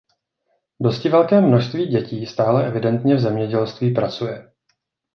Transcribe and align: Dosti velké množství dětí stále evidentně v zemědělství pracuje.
Dosti 0.81 1.09
velké 1.09 1.41
množství 1.41 1.85
dětí 1.87 2.25
stále 2.25 2.67
evidentně 2.67 3.15
v 3.15 3.19
zemědělství 3.19 3.93
pracuje. 3.93 4.51